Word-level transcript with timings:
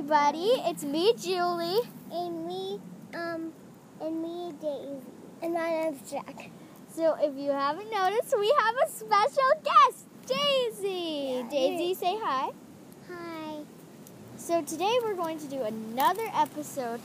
everybody. 0.00 0.52
It's 0.64 0.82
me, 0.82 1.12
Julie. 1.14 1.80
And 2.10 2.46
me, 2.46 2.80
um, 3.12 3.52
and 4.00 4.22
me, 4.22 4.50
Daisy. 4.58 5.06
And 5.42 5.52
my 5.52 5.68
name's 5.68 6.10
Jack. 6.10 6.50
So, 6.96 7.16
if 7.20 7.36
you 7.36 7.50
haven't 7.50 7.90
noticed, 7.90 8.34
we 8.38 8.50
have 8.60 8.74
a 8.76 8.90
special 8.90 9.50
guest, 9.62 10.06
Daisy. 10.26 11.42
Yeah, 11.42 11.50
Daisy, 11.50 11.92
say 11.92 12.18
hi. 12.18 12.48
Hi. 13.10 13.56
So, 14.38 14.62
today 14.62 14.98
we're 15.02 15.16
going 15.16 15.38
to 15.38 15.46
do 15.46 15.64
another 15.64 16.30
episode 16.34 17.00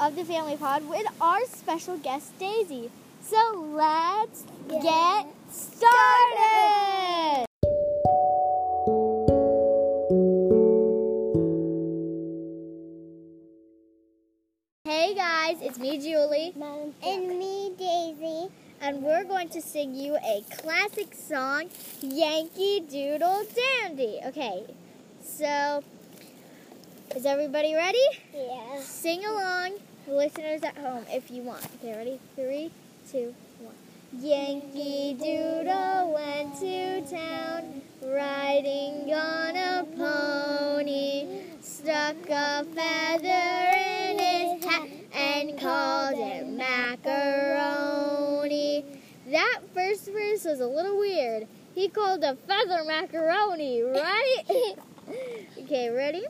of 0.00 0.16
the 0.16 0.24
Family 0.24 0.56
Pod 0.56 0.88
with 0.88 1.06
our 1.20 1.44
special 1.46 1.96
guest, 1.96 2.36
Daisy. 2.40 2.90
So, 3.22 3.70
let's 3.72 4.42
Get 4.68 4.82
get 4.82 5.26
started. 5.52 6.91
It's 15.62 15.78
me, 15.78 15.98
Julie. 15.98 16.52
And 17.04 17.28
me, 17.38 17.72
Daisy. 17.78 18.48
and 18.80 19.02
we're 19.02 19.24
going 19.24 19.48
to 19.50 19.62
sing 19.62 19.94
you 19.94 20.16
a 20.16 20.44
classic 20.56 21.14
song, 21.14 21.68
Yankee 22.00 22.80
Doodle 22.80 23.44
Dandy. 23.54 24.18
Okay, 24.26 24.64
so 25.22 25.84
is 27.14 27.24
everybody 27.24 27.74
ready? 27.74 28.04
Yeah. 28.34 28.80
Sing 28.80 29.24
along, 29.24 29.78
listeners 30.08 30.62
at 30.64 30.76
home, 30.78 31.04
if 31.10 31.30
you 31.30 31.42
want. 31.42 31.64
Okay, 31.76 31.96
ready? 31.96 32.18
Three, 32.34 32.72
two, 33.10 33.32
one. 33.60 33.74
Yankee 34.20 35.14
Doodle 35.14 36.12
went 36.12 36.58
to 36.58 37.02
town, 37.08 37.82
riding 38.02 39.14
on 39.14 39.56
a 39.56 39.84
pony, 39.96 40.41
verse 50.12 50.44
was 50.44 50.60
a 50.60 50.66
little 50.66 50.98
weird. 50.98 51.46
He 51.74 51.88
called 51.88 52.22
a 52.22 52.36
feather 52.36 52.84
macaroni, 52.84 53.82
right? 53.82 54.42
okay, 55.58 55.88
ready? 55.90 56.24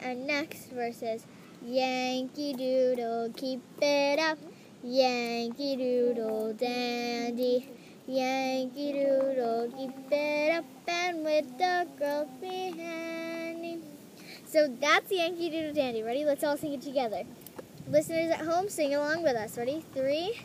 And 0.00 0.26
next 0.26 0.70
verse 0.70 1.02
is 1.02 1.26
Yankee 1.64 2.54
Doodle, 2.54 3.32
keep 3.36 3.62
it 3.80 4.18
up. 4.18 4.38
Yankee 4.82 5.76
Doodle 5.76 6.54
dandy. 6.54 7.68
Yankee 8.06 8.92
Doodle, 8.92 9.72
keep 9.76 10.12
it 10.12 10.56
up. 10.56 10.64
And 10.88 11.24
with 11.24 11.56
the 11.58 11.86
girls 11.98 12.28
behind 12.40 13.60
me. 13.60 13.80
So 14.44 14.66
that's 14.80 15.10
Yankee 15.10 15.50
Doodle 15.50 15.74
dandy. 15.74 16.02
Ready? 16.02 16.24
Let's 16.24 16.42
all 16.42 16.56
sing 16.56 16.72
it 16.72 16.82
together. 16.82 17.22
Listeners 17.88 18.32
at 18.32 18.40
home, 18.40 18.68
sing 18.68 18.94
along 18.94 19.22
with 19.22 19.36
us. 19.36 19.56
Ready? 19.56 19.84
Three, 19.94 20.40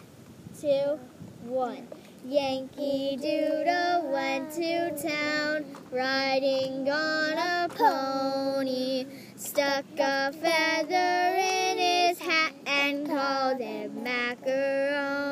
two, 0.59 0.99
one. 1.43 1.87
Yankee 2.29 3.15
Doodle 3.15 4.11
went 4.11 4.51
to 4.51 4.91
town, 5.01 5.63
riding 5.91 6.89
on 6.89 7.37
a 7.37 7.69
pony, 7.69 9.05
stuck 9.37 9.85
a 9.97 10.33
feather 10.33 11.37
in 11.37 11.77
his 11.77 12.19
hat 12.19 12.51
and 12.65 13.07
called 13.07 13.61
it 13.61 13.93
macaroni. 13.93 15.23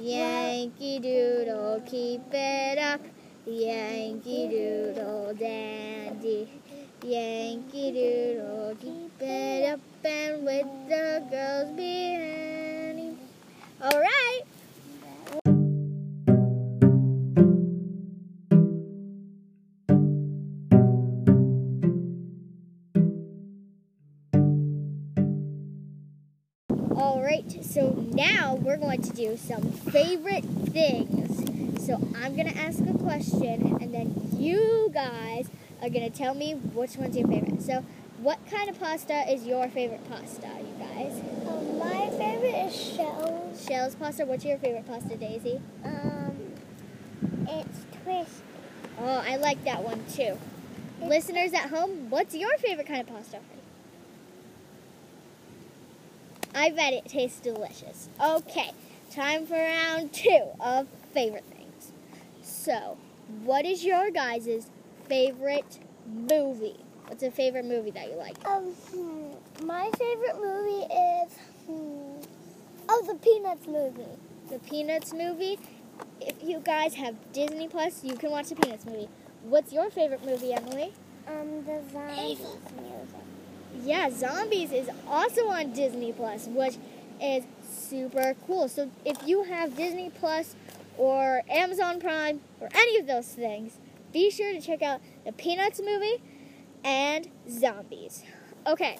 Yankee 0.00 0.98
Doodle, 0.98 1.82
keep 1.84 2.22
it 2.32 2.78
up. 2.78 3.02
Yankee 3.44 4.48
Doodle 4.48 5.34
dandy. 5.34 6.48
Yankee 7.04 7.92
Doodle, 7.92 8.76
keep 8.80 9.20
it 9.20 9.74
up 9.74 9.80
and 10.06 10.42
with 10.42 10.88
the 10.88 11.22
girls 11.30 11.70
behind 11.76 12.98
him. 12.98 13.18
All 13.82 14.00
right. 14.00 14.15
All 26.96 27.22
right, 27.22 27.44
so 27.62 27.90
now 28.14 28.54
we're 28.54 28.78
going 28.78 29.02
to 29.02 29.10
do 29.10 29.36
some 29.36 29.70
favorite 29.70 30.46
things. 30.46 31.84
So 31.84 32.00
I'm 32.22 32.34
going 32.34 32.48
to 32.48 32.56
ask 32.56 32.80
a 32.80 32.94
question, 32.96 33.76
and 33.82 33.92
then 33.92 34.14
you 34.32 34.90
guys 34.94 35.50
are 35.82 35.90
going 35.90 36.10
to 36.10 36.18
tell 36.18 36.32
me 36.32 36.54
which 36.54 36.96
one's 36.96 37.14
your 37.14 37.28
favorite. 37.28 37.60
So, 37.60 37.84
what 38.22 38.38
kind 38.50 38.70
of 38.70 38.80
pasta 38.80 39.30
is 39.30 39.46
your 39.46 39.68
favorite 39.68 40.08
pasta, 40.08 40.48
you 40.58 40.74
guys? 40.78 41.20
Um, 41.46 41.78
my 41.78 42.08
favorite 42.16 42.66
is 42.66 42.74
shells. 42.74 43.66
Shell's 43.66 43.94
pasta. 43.94 44.24
What's 44.24 44.46
your 44.46 44.56
favorite 44.56 44.86
pasta, 44.86 45.18
Daisy? 45.18 45.60
Um, 45.84 46.34
it's 47.46 47.78
twist. 48.02 48.42
Oh, 48.98 49.22
I 49.22 49.36
like 49.36 49.62
that 49.64 49.84
one 49.84 50.02
too. 50.10 50.38
Listeners 51.02 51.52
at 51.52 51.68
home, 51.68 52.08
what's 52.08 52.34
your 52.34 52.56
favorite 52.56 52.86
kind 52.86 53.02
of 53.02 53.08
pasta? 53.14 53.40
I 56.56 56.70
bet 56.70 56.94
it 56.94 57.04
tastes 57.04 57.38
delicious. 57.38 58.08
Okay, 58.18 58.70
time 59.10 59.44
for 59.46 59.56
round 59.56 60.14
two 60.14 60.46
of 60.58 60.88
favorite 61.12 61.44
things. 61.44 61.92
So, 62.42 62.96
what 63.44 63.66
is 63.66 63.84
your 63.84 64.10
guys' 64.10 64.66
favorite 65.06 65.78
movie? 66.06 66.80
What's 67.08 67.22
a 67.22 67.30
favorite 67.30 67.66
movie 67.66 67.90
that 67.90 68.08
you 68.10 68.16
like? 68.16 68.38
Um, 68.48 68.72
hmm, 68.72 69.66
my 69.66 69.90
favorite 69.98 70.36
movie 70.40 70.86
is, 70.94 71.32
hmm, 71.66 72.24
oh, 72.88 73.04
the 73.06 73.16
Peanuts 73.16 73.66
movie. 73.66 74.16
The 74.48 74.58
Peanuts 74.60 75.12
movie. 75.12 75.58
If 76.22 76.42
you 76.42 76.60
guys 76.60 76.94
have 76.94 77.16
Disney 77.34 77.68
Plus, 77.68 78.02
you 78.02 78.16
can 78.16 78.30
watch 78.30 78.48
the 78.48 78.56
Peanuts 78.56 78.86
movie. 78.86 79.10
What's 79.42 79.74
your 79.74 79.90
favorite 79.90 80.24
movie, 80.24 80.54
Emily? 80.54 80.94
Um, 81.28 81.66
the 81.66 81.82
zombies 81.92 82.38
music. 82.38 83.20
Yeah, 83.74 84.10
Zombies 84.10 84.72
is 84.72 84.88
also 85.08 85.46
on 85.48 85.72
Disney 85.72 86.12
Plus, 86.12 86.46
which 86.46 86.76
is 87.22 87.44
super 87.62 88.34
cool. 88.46 88.68
So 88.68 88.90
if 89.04 89.16
you 89.26 89.44
have 89.44 89.76
Disney 89.76 90.10
Plus 90.10 90.54
or 90.96 91.42
Amazon 91.48 92.00
Prime 92.00 92.40
or 92.60 92.68
any 92.74 92.98
of 92.98 93.06
those 93.06 93.26
things, 93.28 93.78
be 94.12 94.30
sure 94.30 94.52
to 94.52 94.60
check 94.60 94.82
out 94.82 95.00
the 95.24 95.32
Peanuts 95.32 95.80
movie 95.80 96.22
and 96.84 97.28
Zombies. 97.48 98.22
Okay, 98.66 98.98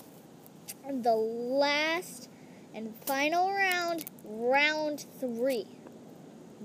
the 0.88 1.14
last 1.14 2.28
and 2.74 2.94
final 3.04 3.50
round, 3.52 4.04
round 4.24 5.06
three. 5.18 5.66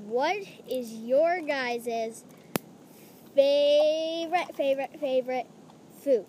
What 0.05 0.37
is 0.69 0.93
your 0.93 1.41
guys' 1.41 2.23
favorite, 3.35 4.55
favorite, 4.55 4.99
favorite 4.99 5.47
food? 6.03 6.25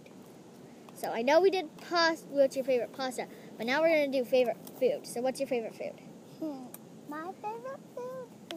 So 1.03 1.11
I 1.11 1.23
know 1.23 1.41
we 1.41 1.51
did 1.51 1.69
pasta. 1.89 2.27
What's 2.31 2.55
your 2.55 2.65
favorite 2.65 2.93
pasta? 2.93 3.27
But 3.59 3.67
now 3.67 3.81
we're 3.81 3.89
gonna 3.89 4.07
do 4.07 4.25
favorite 4.25 4.57
food. 4.79 5.05
So 5.05 5.21
what's 5.21 5.41
your 5.41 5.49
favorite 5.49 5.75
food? 5.75 5.95
Hmm. 6.39 6.67
My 7.09 7.33
favorite 7.43 7.81
food 7.97 8.57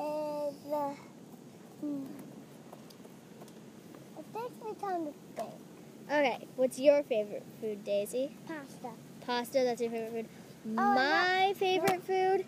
is 0.00 0.54
the. 0.64 0.94
Hmm. 1.80 2.06
It 4.18 4.24
takes 4.34 4.64
me 4.64 4.74
time 4.80 5.04
to 5.06 5.12
think. 5.36 5.54
Okay, 6.06 6.48
what's 6.56 6.78
your 6.78 7.02
favorite 7.02 7.44
food, 7.60 7.84
Daisy? 7.84 8.30
Pasta. 8.46 8.88
Pasta. 9.26 9.58
That's 9.64 9.82
your 9.82 9.90
favorite 9.90 10.12
food. 10.12 10.26
Oh, 10.78 10.94
My 10.94 11.52
favorite 11.56 12.02
food 12.02 12.46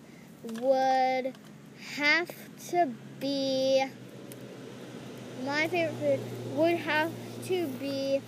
would 0.62 1.34
have 1.96 2.30
to 2.70 2.90
be. 3.20 3.84
My 5.44 5.68
favorite 5.68 6.20
food 6.20 6.56
would 6.56 6.76
have 6.76 7.12
to 7.44 7.66
be 7.66 8.22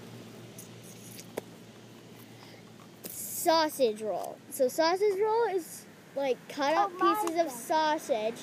sausage 3.43 4.03
roll. 4.03 4.37
So 4.51 4.69
sausage 4.69 5.19
roll 5.21 5.47
is 5.55 5.87
like 6.15 6.37
cut 6.49 6.75
up 6.75 6.93
Oh, 6.95 7.01
pieces 7.01 7.41
of 7.41 7.51
sausage, 7.51 8.37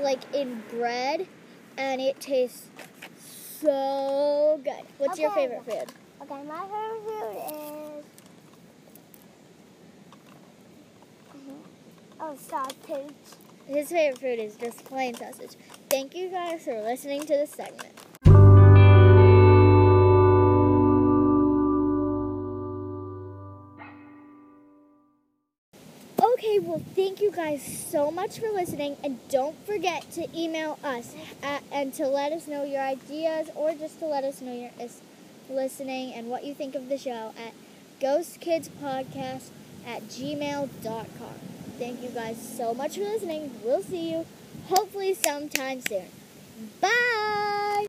like 0.00 0.20
in 0.34 0.62
bread, 0.70 1.26
and 1.76 2.00
it 2.00 2.20
tastes 2.20 2.68
so 3.60 4.60
good. 4.62 4.84
What's 4.98 5.18
your 5.18 5.30
favorite 5.30 5.64
food? 5.64 5.92
Okay, 6.22 6.42
my 6.42 6.64
favorite 6.64 7.04
food 7.06 7.98
is. 7.98 8.04
Mhm. 11.36 11.60
Oh, 12.20 12.36
sausage. 12.36 13.14
His 13.66 13.88
favorite 13.88 14.18
food 14.20 14.38
is 14.38 14.56
just 14.56 14.84
plain 14.84 15.14
sausage. 15.14 15.56
Thank 15.90 16.14
you 16.14 16.28
guys 16.28 16.62
for 16.62 16.80
listening 16.82 17.20
to 17.22 17.26
this 17.28 17.50
segment. 17.50 18.05
Thank 27.16 27.34
you 27.34 27.34
guys 27.34 27.86
so 27.90 28.10
much 28.10 28.38
for 28.40 28.50
listening, 28.50 28.98
and 29.02 29.18
don't 29.30 29.56
forget 29.64 30.10
to 30.12 30.28
email 30.38 30.78
us 30.84 31.14
at, 31.42 31.62
and 31.72 31.94
to 31.94 32.06
let 32.06 32.30
us 32.30 32.46
know 32.46 32.62
your 32.62 32.82
ideas 32.82 33.48
or 33.54 33.72
just 33.72 34.00
to 34.00 34.04
let 34.04 34.22
us 34.22 34.42
know 34.42 34.52
you're 34.52 34.90
listening 35.48 36.12
and 36.12 36.28
what 36.28 36.44
you 36.44 36.52
think 36.52 36.74
of 36.74 36.90
the 36.90 36.98
show 36.98 37.32
at 37.38 37.54
ghostkidspodcast 38.02 39.48
at 39.86 40.02
gmail.com. 40.08 41.34
Thank 41.78 42.02
you 42.02 42.10
guys 42.10 42.36
so 42.54 42.74
much 42.74 42.96
for 42.98 43.04
listening. 43.04 43.50
We'll 43.64 43.82
see 43.82 44.10
you 44.10 44.26
hopefully 44.68 45.14
sometime 45.14 45.80
soon. 45.80 46.08
Bye! 46.82 47.15